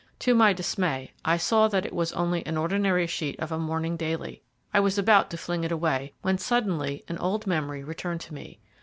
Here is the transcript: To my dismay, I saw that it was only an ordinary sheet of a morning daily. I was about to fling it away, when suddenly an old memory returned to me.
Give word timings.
To 0.21 0.33
my 0.33 0.51
dismay, 0.51 1.11
I 1.23 1.37
saw 1.37 1.67
that 1.67 1.85
it 1.85 1.93
was 1.93 2.11
only 2.13 2.43
an 2.47 2.57
ordinary 2.57 3.05
sheet 3.05 3.39
of 3.39 3.51
a 3.51 3.59
morning 3.59 3.97
daily. 3.97 4.41
I 4.73 4.79
was 4.79 4.97
about 4.97 5.29
to 5.29 5.37
fling 5.37 5.63
it 5.63 5.71
away, 5.71 6.13
when 6.23 6.39
suddenly 6.39 7.03
an 7.07 7.19
old 7.19 7.45
memory 7.45 7.83
returned 7.83 8.21
to 8.21 8.33
me. 8.33 8.57